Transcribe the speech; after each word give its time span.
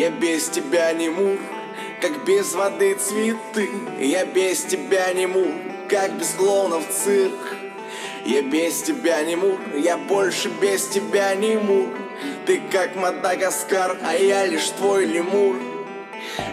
Я 0.00 0.08
без 0.08 0.48
тебя 0.48 0.94
не 0.94 1.10
мур, 1.10 1.36
как 2.00 2.24
без 2.24 2.54
воды 2.54 2.94
цветы. 2.94 3.68
Я 4.00 4.24
без 4.24 4.62
тебя 4.64 5.12
не 5.12 5.26
мур, 5.26 5.52
как 5.90 6.18
без 6.18 6.30
клоунов 6.30 6.88
цирк. 6.88 7.54
Я 8.24 8.40
без 8.40 8.80
тебя 8.80 9.22
не 9.24 9.36
мур, 9.36 9.58
я 9.76 9.98
больше 9.98 10.48
без 10.48 10.86
тебя 10.88 11.34
не 11.34 11.56
мур 11.56 11.88
Ты 12.46 12.62
как 12.72 12.96
Мадагаскар, 12.96 13.98
а 14.02 14.14
я 14.14 14.46
лишь 14.46 14.70
твой 14.70 15.04
лемур 15.04 15.56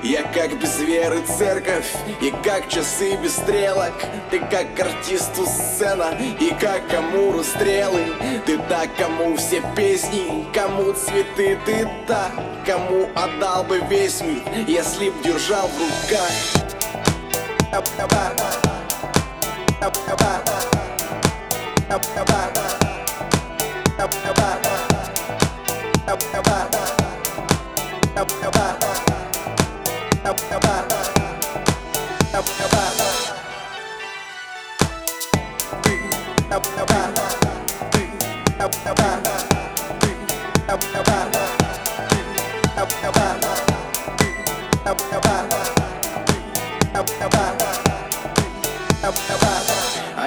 я 0.04 0.24
как 0.24 0.60
без 0.60 0.80
веры 0.80 1.22
церковь 1.38 1.94
И 2.22 2.32
как 2.44 2.68
часы 2.70 3.16
без 3.18 3.34
стрелок. 3.36 3.94
Ты 4.32 4.40
как 4.40 4.80
артисту 4.80 5.46
сцена 5.46 6.18
И 6.40 6.50
как 6.60 6.94
Амуру 6.94 7.44
стрелы. 7.44 8.06
Ты 8.46 8.58
так, 8.70 8.90
кому 8.98 9.36
все 9.36 9.62
песни 9.76 10.46
Кому 10.54 10.94
цветы 10.94 11.58
ты 11.66 11.90
так 12.08 12.32
Кому 12.66 13.10
отдал 13.16 13.64
бы 13.64 13.82
весь 13.90 14.22
мир 14.22 14.44
Если 14.68 15.10
б 15.10 15.16
держал 15.24 15.68
в 15.68 15.80
руках 15.80 16.32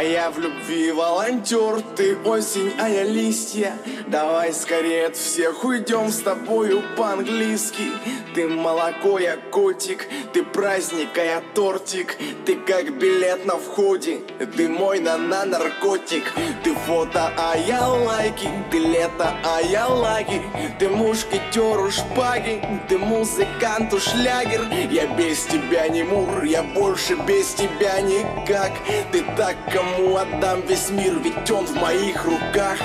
А 0.01 0.03
я 0.03 0.31
в 0.31 0.39
любви 0.39 0.93
волонтер, 0.93 1.83
ты 1.95 2.17
осень, 2.25 2.73
а 2.81 2.89
я 2.89 3.05
листья 3.05 3.75
Давай 4.11 4.53
скорее 4.53 5.07
от 5.07 5.17
всех 5.17 5.63
уйдем 5.63 6.11
с 6.11 6.19
тобою 6.19 6.83
по-английски. 6.97 7.93
Ты 8.35 8.49
молоко, 8.49 9.21
я 9.21 9.37
котик, 9.37 10.09
ты 10.33 10.43
праздник, 10.43 11.17
а 11.17 11.21
я 11.21 11.43
тортик. 11.55 12.17
Ты 12.45 12.57
как 12.57 12.93
билет 12.99 13.47
на 13.47 13.55
входе, 13.55 14.23
ты 14.57 14.69
мой 14.69 14.99
на-на 14.99 15.45
наркотик. 15.45 16.25
Ты 16.65 16.75
фото, 16.75 17.33
а 17.39 17.57
я 17.57 17.87
лайки, 17.87 18.49
ты 18.73 18.79
лето, 18.79 19.33
а 19.45 19.61
я 19.61 19.87
лаги. 19.87 20.43
Ты 20.81 20.89
мушкетеру 20.89 21.93
шпаги, 21.93 22.65
ты 22.89 22.99
музыканту 22.99 24.01
шлягер. 24.01 24.67
Я 24.91 25.07
без 25.07 25.45
тебя 25.45 25.87
не 25.87 26.03
мур, 26.03 26.43
я 26.43 26.65
больше 26.65 27.15
без 27.15 27.55
тебя 27.55 28.01
никак. 28.01 28.73
Ты 29.13 29.23
так 29.37 29.55
кому 29.73 30.17
отдам 30.17 30.63
весь 30.63 30.91
мир, 30.91 31.17
ведь 31.23 31.49
он 31.53 31.65
в 31.65 31.77
моих 31.77 32.25
руках 32.25 32.77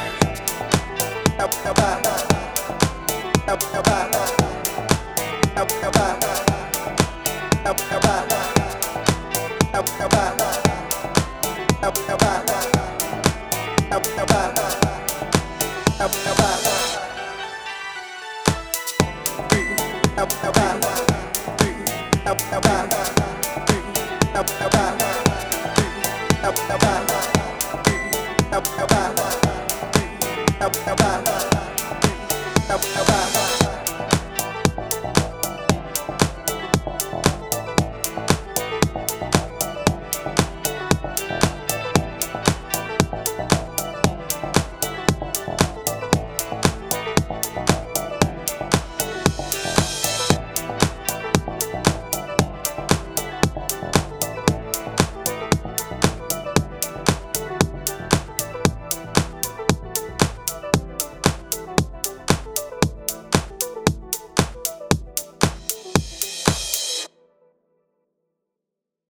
Bye. 1.45 1.75
Bye. 30.67 31.54